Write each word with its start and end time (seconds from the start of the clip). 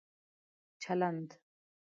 چلند 0.79 1.29